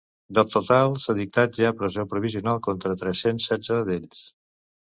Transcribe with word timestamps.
Del 0.35 0.45
total, 0.53 0.95
s’ha 1.03 1.15
dictat 1.19 1.59
ja 1.59 1.73
presó 1.83 2.07
provisional 2.15 2.65
contra 2.71 2.97
tres-cents 3.03 3.51
setze 3.53 3.79
d’ells. 3.93 4.27